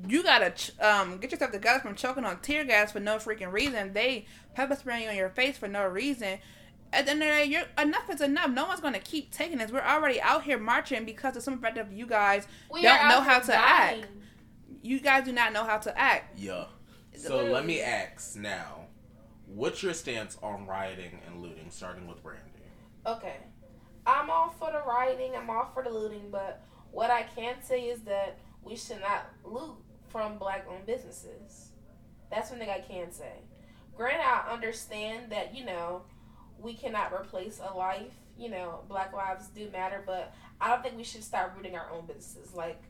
[0.08, 3.52] you gotta ch- um get yourself together from choking on tear gas for no freaking
[3.52, 3.94] reason.
[3.94, 6.40] They pepper spraying you on your face for no reason.
[6.94, 8.50] At the end of the day, you're, enough is enough.
[8.52, 9.72] No one's gonna keep taking this.
[9.72, 13.22] We're already out here marching because of some fact of you guys We don't know
[13.22, 14.08] how here to act.
[14.82, 16.40] You guys do not know how to act.
[16.40, 16.66] Yeah.
[17.16, 18.81] So let me ask now,
[19.54, 21.70] what's your stance on rioting and looting?
[21.70, 22.42] Starting with Brandy.
[23.06, 23.38] Okay.
[24.06, 27.84] I'm all for the rioting, I'm all for the looting, but what I can say
[27.84, 29.76] is that we should not loot
[30.10, 31.70] from black owned businesses.
[32.32, 33.34] That's one thing I can say.
[33.96, 36.04] Granted, I understand that, you know,
[36.60, 38.14] we cannot replace a life.
[38.38, 41.92] You know, black lives do matter, but I don't think we should start rooting our
[41.92, 42.56] own businesses.
[42.56, 42.82] Like,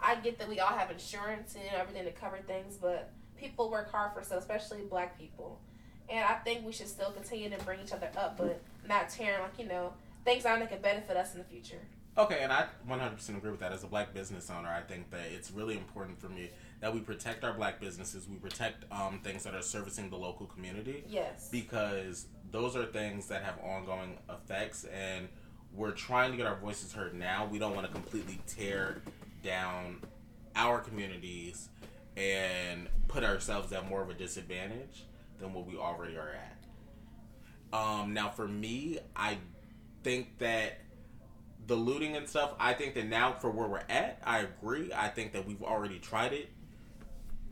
[0.00, 3.90] I get that we all have insurance and everything to cover things, but people work
[3.90, 5.60] hard for stuff, especially black people.
[6.08, 9.42] And I think we should still continue to bring each other up, but not tearing,
[9.42, 9.92] like, you know,
[10.24, 11.80] things out that can benefit us in the future.
[12.18, 13.72] Okay, and I 100% agree with that.
[13.72, 17.00] As a black business owner, I think that it's really important for me that we
[17.00, 18.26] protect our black businesses.
[18.28, 21.48] We protect um, things that are servicing the local community Yes.
[21.50, 25.28] because those are things that have ongoing effects, and
[25.74, 27.46] we're trying to get our voices heard now.
[27.50, 29.02] We don't want to completely tear
[29.42, 30.00] down
[30.54, 31.68] our communities
[32.16, 35.04] and put ourselves at more of a disadvantage
[35.38, 37.76] than what we already are at.
[37.78, 39.38] Um, now, for me, I
[40.02, 40.78] think that
[41.66, 44.92] the looting and stuff, I think that now for where we're at, I agree.
[44.94, 46.48] I think that we've already tried it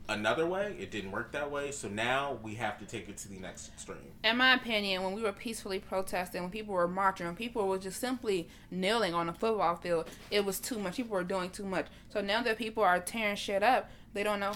[0.07, 0.75] another way.
[0.79, 1.71] It didn't work that way.
[1.71, 3.97] So now we have to take it to the next extreme.
[4.23, 7.77] In my opinion, when we were peacefully protesting, when people were marching, when people were
[7.77, 10.95] just simply kneeling on a football field, it was too much.
[10.97, 11.87] People were doing too much.
[12.09, 14.53] So now that people are tearing shit up, they don't know.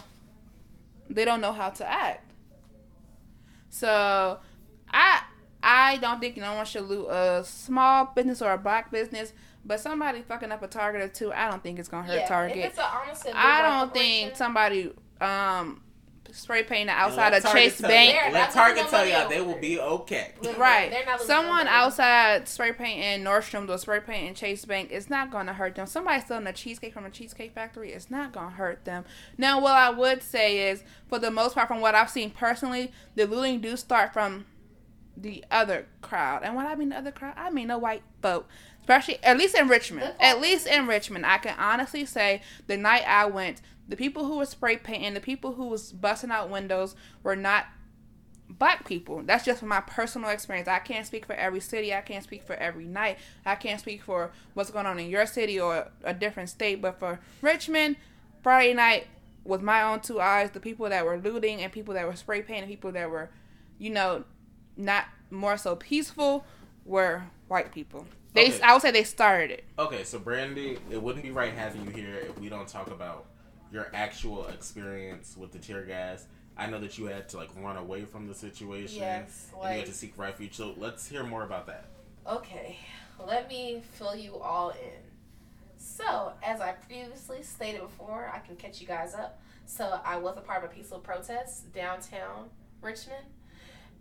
[1.09, 2.28] They don't know how to act.
[3.69, 4.39] So,
[4.91, 5.21] I
[5.61, 9.33] I don't think no one should loot a small business or a black business,
[9.65, 12.27] but somebody fucking up a Target or two, I don't think it's gonna hurt yeah,
[12.27, 12.57] Target.
[12.57, 15.81] If it's a, honestly, I don't think somebody um
[16.33, 18.13] spray paint the outside of Chase Bank.
[18.13, 20.31] you- They're Let Target tell money y'all they will be okay.
[20.57, 20.89] Right.
[20.91, 25.53] They're not Someone outside spray painting Nordstrom's or spray painting Chase Bank, it's not gonna
[25.53, 25.87] hurt them.
[25.87, 29.05] Somebody selling a cheesecake from a cheesecake factory, it's not gonna hurt them.
[29.37, 32.91] Now, what I would say is, for the most part, from what I've seen personally,
[33.15, 34.45] the looting do start from
[35.17, 36.43] the other crowd.
[36.43, 38.47] And when I mean the other crowd, I mean the white folk.
[38.81, 40.13] Especially, at least in Richmond.
[40.19, 44.37] At least in Richmond, I can honestly say the night I went, the people who
[44.37, 47.65] were spray painting, the people who was busting out windows were not
[48.47, 49.23] black people.
[49.23, 50.67] That's just my personal experience.
[50.67, 51.93] I can't speak for every city.
[51.93, 53.17] I can't speak for every night.
[53.45, 56.81] I can't speak for what's going on in your city or a different state.
[56.81, 57.97] But for Richmond,
[58.43, 59.07] Friday night,
[59.43, 62.43] with my own two eyes, the people that were looting and people that were spray
[62.43, 63.31] painting, people that were,
[63.79, 64.23] you know,
[64.77, 66.45] not more so peaceful,
[66.85, 68.05] were white people.
[68.33, 68.61] They, Okay.
[68.61, 69.63] I would say they started it.
[69.79, 73.25] Okay, so Brandy, it wouldn't be right having you here if we don't talk about
[73.71, 76.25] your actual experience with the tear gas.
[76.57, 78.99] I know that you had to like run away from the situation.
[78.99, 80.55] Yes, and you had to seek refuge.
[80.55, 81.85] So let's hear more about that.
[82.27, 82.77] Okay,
[83.25, 85.09] let me fill you all in.
[85.77, 89.41] So, as I previously stated before, I can catch you guys up.
[89.65, 92.49] So, I was a part of a peaceful protest downtown
[92.81, 93.23] Richmond.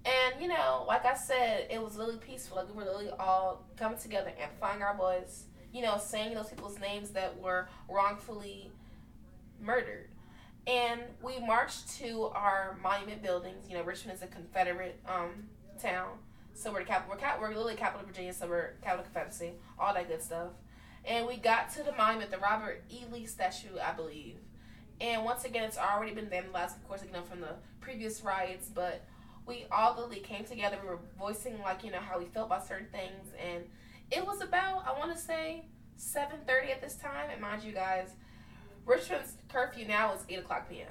[0.05, 2.57] And, you know, like I said, it was really peaceful.
[2.57, 6.81] Like, we were really all coming together, amplifying our voice, you know, saying those people's
[6.81, 8.71] names that were wrongfully
[9.61, 10.09] murdered.
[10.67, 13.69] And we marched to our monument buildings.
[13.69, 15.49] You know, Richmond is a Confederate um,
[15.81, 16.19] town.
[16.55, 17.15] So we're the capital.
[17.15, 18.33] We're, cap- we're literally capital of Virginia.
[18.33, 19.53] So we're capital Confederacy.
[19.79, 20.51] All that good stuff.
[21.05, 23.05] And we got to the monument, the Robert E.
[23.11, 24.37] Lee statue, I believe.
[25.01, 28.69] And once again, it's already been vandalized, of course, you know, from the previous riots.
[28.69, 29.07] But
[29.49, 30.77] we all literally came together.
[30.83, 33.65] We were voicing like you know how we felt about certain things, and
[34.11, 35.65] it was about I want to say
[35.99, 37.31] 7:30 at this time.
[37.33, 38.11] And mind you, guys,
[38.89, 40.89] Richmond's curfew now is 8 o'clock p.m.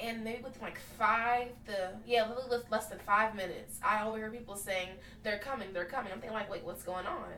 [0.00, 4.56] And maybe within like five, the yeah, literally less- than five minutes, I overhear people
[4.56, 4.88] saying
[5.22, 6.12] they're coming, they're coming.
[6.12, 7.28] I'm thinking like, wait, what's going on?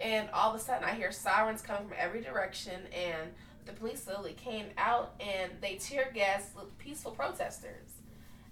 [0.00, 3.32] And all of a sudden, I hear sirens coming from every direction, and
[3.66, 7.90] the police literally came out and they tear gassed peaceful protesters.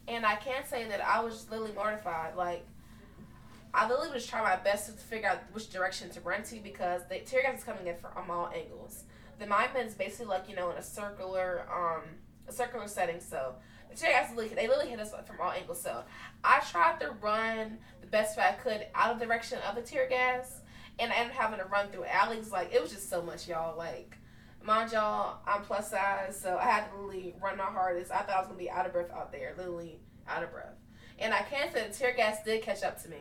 [0.07, 2.37] And I can't say that I was literally mortified.
[2.37, 2.67] Like,
[3.73, 7.03] I literally was trying my best to figure out which direction to run to because
[7.09, 9.05] the tear gas is coming in from all angles.
[9.39, 12.03] The monument is basically like you know in a circular, um,
[12.49, 13.21] a circular setting.
[13.21, 13.55] So
[13.91, 15.81] they literally hit us from all angles.
[15.81, 16.03] So
[16.45, 19.83] I tried to run the best way I could out of the direction of the
[19.83, 20.61] tear gas,
[20.99, 22.51] and I ended up having to run through alleys.
[22.51, 23.77] Like it was just so much, y'all.
[23.77, 24.17] Like.
[24.61, 28.11] Mind y'all, I'm plus size, so I had to literally run my hardest.
[28.11, 30.75] I thought I was gonna be out of breath out there, literally out of breath.
[31.19, 33.19] And I can say the tear gas did catch up to me.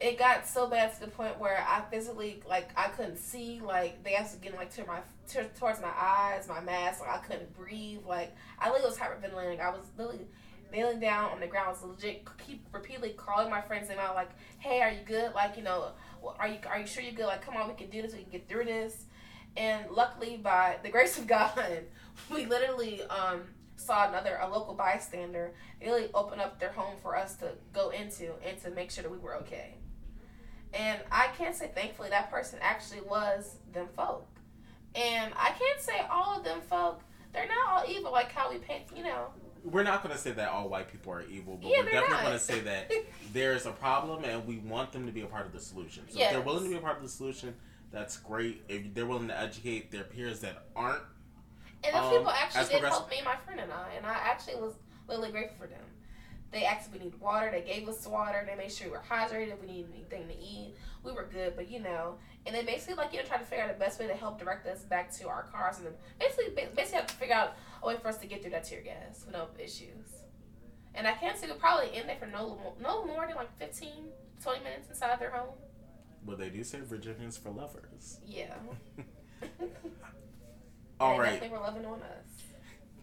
[0.00, 3.60] It got so bad to the point where I physically like I couldn't see.
[3.60, 7.00] Like they was getting like to my to, towards my eyes, my mask.
[7.00, 8.00] Like I couldn't breathe.
[8.06, 9.60] Like I literally was hyperventilating.
[9.60, 10.26] I was literally
[10.72, 11.68] kneeling down on the ground.
[11.68, 14.14] I was legit keep repeatedly calling my friends name out.
[14.14, 15.34] Like, hey, are you good?
[15.34, 15.90] Like you know,
[16.38, 17.26] are you are you sure you're good?
[17.26, 18.12] Like, come on, we can do this.
[18.12, 19.06] We can get through this.
[19.56, 21.84] And luckily, by the grace of God,
[22.32, 23.42] we literally um,
[23.74, 27.90] saw another a local bystander they really open up their home for us to go
[27.90, 29.74] into and to make sure that we were okay.
[30.74, 34.26] And I can't say thankfully that person actually was them folk.
[34.94, 37.00] And I can't say all of them folk.
[37.32, 38.84] They're not all evil like how we paint.
[38.96, 39.28] You know.
[39.64, 42.22] We're not going to say that all white people are evil, but Yeah, we're definitely
[42.24, 42.90] going to say that
[43.32, 46.04] there's a problem and we want them to be a part of the solution.
[46.08, 47.54] So if they're willing to be a part of the solution,
[47.90, 48.62] that's great.
[48.68, 51.02] If they're willing to educate their peers that aren't,
[51.84, 54.14] And those Um, people actually did progress- help me my friend and I, and I
[54.14, 54.74] actually was
[55.08, 55.80] really grateful for them.
[56.50, 57.50] They asked if we needed water.
[57.50, 58.46] They gave us water.
[58.48, 59.52] They made sure we were hydrated.
[59.52, 61.54] If we needed anything to eat, we were good.
[61.56, 62.14] But you know,
[62.46, 64.38] and they basically like you know try to figure out the best way to help
[64.38, 67.86] direct us back to our cars, and then basically basically have to figure out a
[67.86, 70.22] way for us to get through that tear gas with no issues.
[70.94, 73.90] And I can't say we're probably in there for no no more than like 15,
[74.42, 75.54] 20 minutes inside their home.
[76.24, 78.18] well, they do say Virginians for lovers.
[78.26, 78.54] Yeah.
[81.00, 81.40] All right.
[81.40, 82.42] They were loving on us.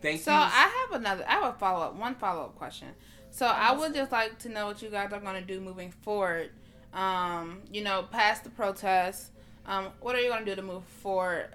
[0.01, 0.23] Thank you.
[0.23, 0.38] So you.
[0.38, 1.23] I have another.
[1.27, 1.95] I have a follow up.
[1.95, 2.89] One follow up question.
[3.36, 5.91] So I would just like to know what you guys are going to do moving
[5.91, 6.52] forward.
[6.93, 9.32] Um, you know, past the protests.
[9.65, 11.50] Um, what are you going to do to move forward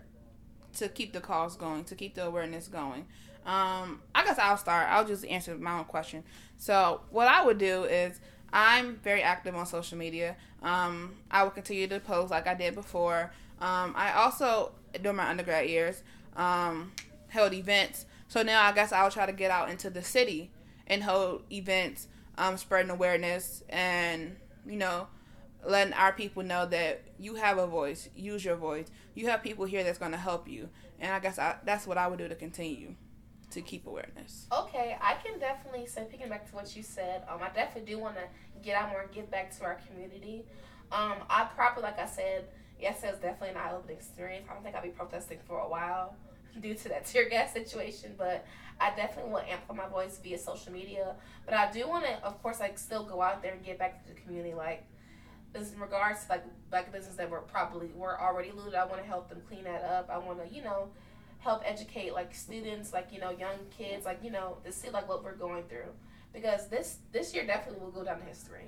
[0.77, 3.07] to keep the cause going, to keep the awareness going?
[3.47, 4.89] Um, I guess I'll start.
[4.91, 6.23] I'll just answer my own question.
[6.59, 8.21] So, what I would do is
[8.53, 10.37] I'm very active on social media.
[10.63, 13.33] Um, I will continue to post like I did before.
[13.59, 16.03] Um, I also, during my undergrad years,
[16.37, 16.93] um,
[17.29, 18.05] held events.
[18.29, 20.51] So now I guess I'll try to get out into the city
[20.91, 25.07] and hold events, um, spreading awareness and, you know,
[25.65, 28.11] letting our people know that you have a voice.
[28.17, 28.89] Use your voice.
[29.15, 30.69] You have people here that's going to help you.
[30.99, 32.97] And I guess I, that's what I would do to continue
[33.53, 34.47] to keep awareness.
[34.53, 37.99] Okay, I can definitely say, picking back to what you said, um, I definitely do
[37.99, 38.23] want to
[38.63, 40.45] get out more and give back to our community.
[40.93, 42.47] Um, I probably, like I said,
[42.81, 44.47] yes, it was definitely an eye opening experience.
[44.51, 46.17] I don't think I'll be protesting for a while
[46.61, 48.47] due to that tear gas situation, but
[48.81, 51.15] I definitely will amplify my voice via social media.
[51.45, 54.03] But I do want to, of course, like still go out there and get back
[54.05, 54.87] to the community, like
[55.55, 58.75] in regards to like black businesses that were probably were already looted.
[58.75, 60.09] I want to help them clean that up.
[60.11, 60.89] I want to, you know,
[61.41, 65.09] help educate like students, like you know, young kids, like you know, to see like
[65.09, 65.91] what we're going through
[66.33, 68.67] because this this year definitely will go down in history.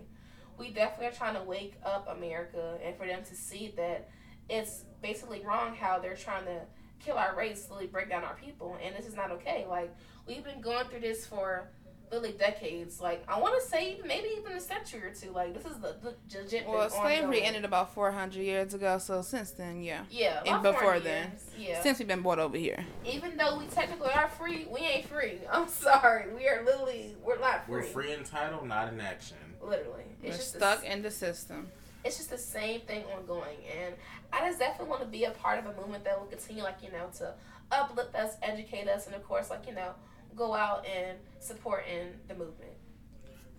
[0.58, 4.10] We definitely are trying to wake up America and for them to see that
[4.48, 6.60] it's basically wrong how they're trying to
[7.04, 9.66] kill our race, literally break down our people, and this is not okay.
[9.68, 9.94] Like
[10.26, 11.68] we've been going through this for
[12.12, 13.00] literally decades.
[13.00, 15.30] Like I want to say maybe even a century or two.
[15.30, 16.68] Like this is the, the legit.
[16.68, 18.98] Well, slavery ended about four hundred years ago.
[18.98, 20.04] So since then, yeah.
[20.10, 20.42] Yeah.
[20.46, 21.68] And before then, years.
[21.70, 21.82] yeah.
[21.82, 22.84] Since we've been brought over here.
[23.04, 25.40] Even though we technically are free, we ain't free.
[25.52, 26.32] I'm sorry.
[26.34, 27.76] We are literally we're not free.
[27.76, 29.38] We're free in title, not in action.
[29.60, 31.68] Literally, it's we're just stuck in the system.
[32.04, 33.94] It's just the same thing ongoing, and
[34.32, 36.78] I just definitely want to be a part of a movement that will continue, like
[36.82, 37.34] you know, to
[37.70, 39.94] uplift us, educate us, and of course, like you know
[40.36, 42.72] go out and support in the movement?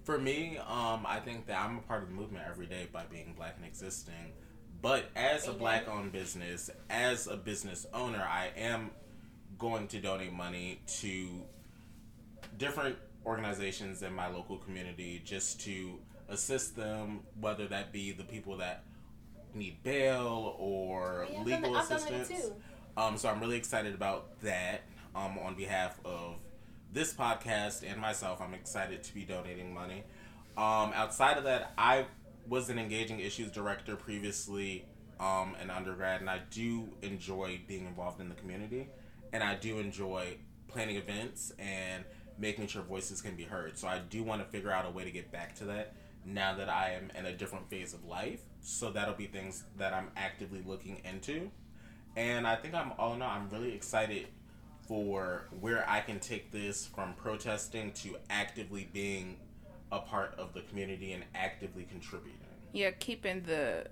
[0.04, 3.04] For me, um, I think that I'm a part of the movement every day by
[3.06, 4.34] being black and existing.
[4.82, 8.92] But as a black owned business, as a business owner, I am
[9.58, 11.30] going to donate money to
[12.58, 16.00] different organizations in my local community just to
[16.30, 18.84] assist them, whether that be the people that
[19.54, 22.52] need bail or yeah, legal assistance.
[22.98, 24.82] Um, so I'm really excited about that
[25.16, 26.36] um, on behalf of
[26.92, 30.04] this podcast and myself, I'm excited to be donating money.
[30.58, 32.06] Um, outside of that, I
[32.48, 34.86] was an engaging issues director previously
[35.20, 38.90] um, in undergrad, and I do enjoy being involved in the community,
[39.32, 42.04] and I do enjoy planning events and
[42.38, 43.78] making sure voices can be heard.
[43.78, 45.94] So I do want to figure out a way to get back to that
[46.26, 48.42] now that I am in a different phase of life.
[48.62, 51.52] So that'll be things that I'm actively looking into.
[52.16, 54.28] And I think I'm all in all, I'm really excited
[54.88, 59.38] for where I can take this from protesting to actively being
[59.92, 62.40] a part of the community and actively contributing.
[62.74, 63.88] Yeah, keeping the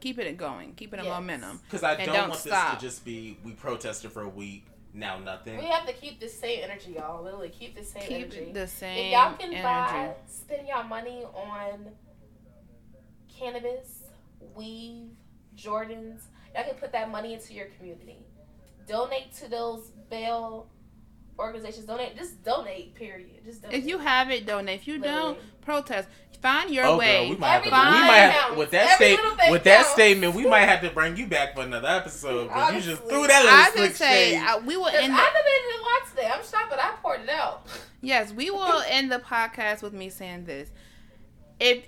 [0.00, 1.08] keeping it going, keeping yes.
[1.08, 1.60] a momentum.
[1.64, 2.72] Because I don't, don't, want stop.
[2.72, 5.58] this to just be we protested for a week, now nothing.
[5.58, 7.24] We have to keep the same energy, y'all.
[7.24, 8.52] Literally, keep the same keep energy.
[8.52, 9.06] The same.
[9.06, 9.62] If y'all can energy.
[9.62, 11.86] buy, spend y'all money on
[13.38, 14.04] cannabis,
[14.54, 15.08] weave,
[15.56, 16.22] Jordans.
[16.54, 18.18] Y'all can put that money into your community.
[18.86, 20.68] Donate to those bail
[21.38, 21.86] organizations.
[21.86, 22.16] Donate.
[22.16, 22.94] Just donate.
[22.94, 23.44] Period.
[23.44, 23.78] Just donate.
[23.78, 24.80] If you have it, donate.
[24.80, 25.34] If you Literally.
[25.34, 26.08] don't, protest.
[26.42, 27.28] Find your oh, way.
[27.28, 29.18] Girl, we might have to, we might have, with that state
[29.50, 30.34] with that statement.
[30.34, 33.44] We might have to bring you back for another episode because you just threw that
[33.44, 35.10] little I just say uh, we will end.
[35.10, 36.30] I debated a lot today.
[36.30, 37.66] I'm shocked, but I poured it out.
[38.04, 40.70] Yes, we will end the podcast with me saying this.
[41.58, 41.84] If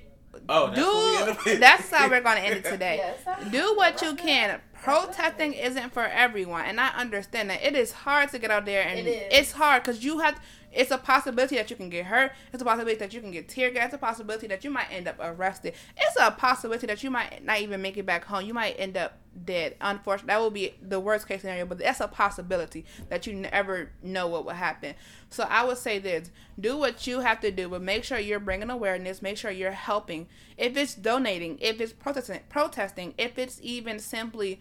[0.49, 2.97] Oh, that's do that's how we're gonna end it today.
[2.99, 7.91] Yes, do what you can protesting isn't for everyone, and I understand that it is
[7.93, 10.41] hard to get out there, and it it's hard because you have.
[10.77, 12.33] It's a possibility that you can get hurt.
[12.53, 13.87] It's a possibility that you can get tear gas.
[13.87, 15.75] It's a possibility that you might end up arrested.
[15.97, 18.45] It's a possibility that you might not even make it back home.
[18.45, 19.77] You might end up dead.
[19.81, 23.91] Unfortunately, that will be the worst case scenario, but that's a possibility that you never
[24.03, 24.95] know what will happen.
[25.31, 28.41] So I would say this: do what you have to do, but make sure you're
[28.41, 29.23] bringing awareness.
[29.23, 30.29] Make sure you're helping.
[30.57, 34.61] If it's donating, if it's protesting, protesting, if it's even simply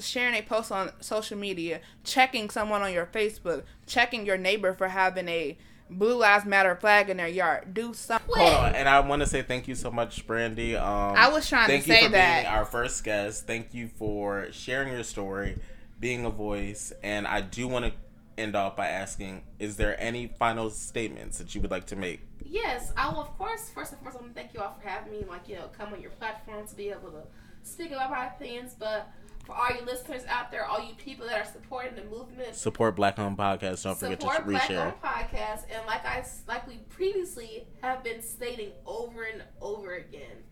[0.00, 4.88] sharing a post on social media, checking someone on your Facebook, checking your neighbor for
[4.88, 5.58] having a
[5.90, 7.72] Blue Lives Matter flag in their yard.
[7.72, 8.34] Do something.
[8.34, 10.76] Hold on, and I want to say thank you so much, Brandy.
[10.76, 13.46] Um, I was trying to say that being our first guest.
[13.46, 15.58] Thank you for sharing your story,
[15.98, 17.92] being a voice, and I do want to
[18.36, 22.20] end off by asking: Is there any final statements that you would like to make?
[22.44, 23.20] Yes, I will.
[23.20, 25.24] Of course, first and foremost, I want to thank you all for having me.
[25.28, 27.22] Like you know, come on your platform to be able to
[27.62, 29.10] speak about my opinions, but
[29.48, 32.54] for all you listeners out there, all you people that are supporting the movement.
[32.54, 33.82] Support Black Owned Podcast.
[33.82, 34.44] Don't forget to reshare.
[34.44, 39.94] Black Owned Podcast, and like I like we previously have been stating over and over
[39.94, 40.44] again,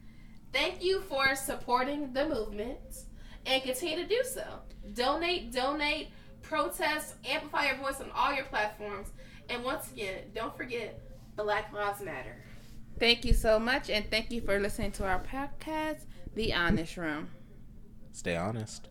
[0.51, 3.05] thank you for supporting the movement
[3.45, 4.45] and continue to do so.
[4.95, 6.09] Donate, donate,
[6.41, 9.09] protest, amplify your voice on all your platforms.
[9.51, 10.99] And once again, don't forget
[11.37, 12.42] Black Lives Matter.
[12.99, 17.29] Thank you so much, and thank you for listening to our podcast, The Honest Room.
[18.17, 18.88] Stay honest.